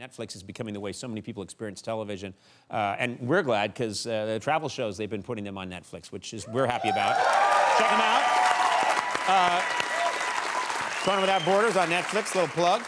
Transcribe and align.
Netflix 0.00 0.34
is 0.34 0.42
becoming 0.42 0.72
the 0.72 0.80
way 0.80 0.92
so 0.92 1.06
many 1.06 1.20
people 1.20 1.42
experience 1.42 1.82
television. 1.82 2.32
Uh, 2.70 2.96
and 2.98 3.18
we're 3.20 3.42
glad 3.42 3.74
because 3.74 4.06
uh, 4.06 4.24
the 4.24 4.38
travel 4.38 4.68
shows, 4.68 4.96
they've 4.96 5.10
been 5.10 5.22
putting 5.22 5.44
them 5.44 5.58
on 5.58 5.68
Netflix, 5.68 6.10
which 6.10 6.32
is 6.32 6.48
we're 6.48 6.66
happy 6.66 6.88
about. 6.88 7.16
Check 7.76 7.90
them 7.90 8.00
out. 8.00 8.22
Uh, 9.28 9.62
Without 11.20 11.44
Borders 11.44 11.76
on 11.76 11.88
Netflix, 11.88 12.34
little 12.34 12.48
plug. 12.48 12.82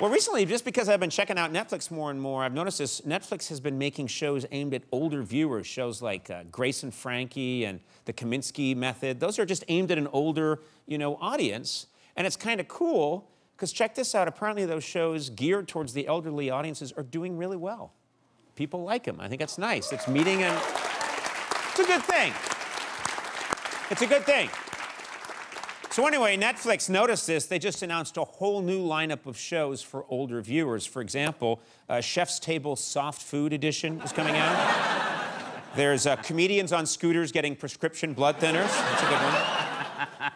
Well, 0.00 0.10
recently, 0.10 0.44
just 0.44 0.64
because 0.64 0.88
I've 0.88 1.00
been 1.00 1.10
checking 1.10 1.38
out 1.38 1.52
Netflix 1.52 1.90
more 1.90 2.10
and 2.10 2.20
more, 2.20 2.44
I've 2.44 2.54
noticed 2.54 2.78
this. 2.78 3.00
Netflix 3.02 3.48
has 3.48 3.58
been 3.58 3.78
making 3.78 4.06
shows 4.06 4.46
aimed 4.52 4.74
at 4.74 4.82
older 4.92 5.22
viewers, 5.22 5.66
shows 5.66 6.02
like 6.02 6.30
uh, 6.30 6.44
Grace 6.50 6.82
and 6.82 6.94
Frankie 6.94 7.64
and 7.64 7.80
The 8.04 8.12
Kominsky 8.12 8.76
Method. 8.76 9.18
Those 9.18 9.38
are 9.38 9.46
just 9.46 9.64
aimed 9.68 9.90
at 9.90 9.98
an 9.98 10.08
older, 10.08 10.60
you 10.86 10.98
know, 10.98 11.16
audience. 11.16 11.86
And 12.16 12.26
it's 12.26 12.36
kind 12.36 12.60
of 12.60 12.68
cool 12.68 13.28
because 13.56 13.72
check 13.72 13.94
this 13.94 14.14
out. 14.14 14.28
Apparently, 14.28 14.64
those 14.64 14.84
shows 14.84 15.30
geared 15.30 15.68
towards 15.68 15.92
the 15.92 16.06
elderly 16.06 16.50
audiences 16.50 16.92
are 16.92 17.02
doing 17.02 17.36
really 17.36 17.56
well. 17.56 17.92
People 18.56 18.84
like 18.84 19.04
them. 19.04 19.20
I 19.20 19.28
think 19.28 19.40
that's 19.40 19.58
nice. 19.58 19.92
It's 19.92 20.06
meeting 20.06 20.42
and 20.42 20.56
it's 21.70 21.80
a 21.80 21.84
good 21.84 22.02
thing. 22.02 22.32
It's 23.90 24.02
a 24.02 24.06
good 24.06 24.24
thing. 24.24 24.48
So 25.90 26.06
anyway, 26.08 26.36
Netflix 26.36 26.90
noticed 26.90 27.26
this. 27.26 27.46
They 27.46 27.60
just 27.60 27.82
announced 27.82 28.16
a 28.16 28.24
whole 28.24 28.62
new 28.62 28.84
lineup 28.84 29.26
of 29.26 29.36
shows 29.36 29.80
for 29.80 30.04
older 30.08 30.40
viewers. 30.40 30.86
For 30.86 31.00
example, 31.00 31.60
uh, 31.88 32.00
Chef's 32.00 32.40
Table 32.40 32.74
Soft 32.74 33.22
Food 33.22 33.52
Edition 33.52 34.00
is 34.00 34.12
coming 34.12 34.34
out. 34.34 35.24
There's 35.76 36.06
uh, 36.06 36.16
comedians 36.16 36.72
on 36.72 36.86
scooters 36.86 37.30
getting 37.30 37.54
prescription 37.54 38.12
blood 38.12 38.36
thinners. 38.38 38.66
That's 38.66 39.02
a 39.02 39.06
good 39.06 39.20
one. 39.20 39.63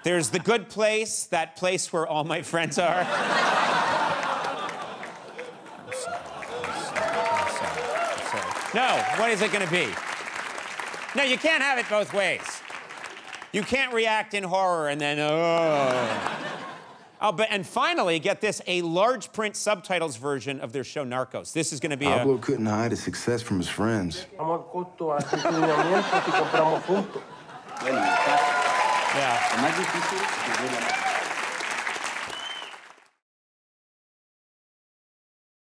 There's 0.03 0.31
The 0.31 0.39
Good 0.39 0.69
Place, 0.69 1.25
that 1.27 1.57
place 1.57 1.93
where 1.93 2.07
all 2.07 2.25
my 2.25 2.43
friends 2.43 2.79
are. 2.79 3.07
No, 8.75 9.03
what 9.17 9.31
is 9.31 9.41
it 9.41 9.51
going 9.51 9.65
to 9.65 9.73
be? 9.73 9.89
No, 11.17 11.23
you 11.23 11.39
can't 11.39 11.63
have 11.63 11.79
it 11.79 11.89
both 11.89 12.13
ways. 12.13 12.43
You 13.53 13.63
can't 13.63 13.95
react 13.95 14.35
in 14.35 14.45
horror 14.45 14.89
and 14.89 15.01
then, 15.01 15.19
oh. 15.19 16.35
Oh, 17.21 17.33
but 17.33 17.49
and 17.51 17.67
finally, 17.67 18.21
get 18.21 18.41
this: 18.41 18.63
a 18.69 18.81
large 18.83 19.33
print 19.33 19.57
subtitles 19.57 20.17
version 20.17 20.61
of 20.61 20.73
their 20.73 20.85
show 20.85 21.05
Narcos. 21.05 21.53
This 21.53 21.73
is 21.73 21.81
going 21.81 21.91
to 21.91 21.97
be 21.97 22.05
Pablo 22.05 22.35
a. 22.35 22.39
couldn't 22.39 22.67
hide 22.67 22.93
his 22.93 23.03
success 23.03 23.43
from 23.43 23.59
his 23.59 23.69
friends. 23.69 24.27
Radio 29.69 30.88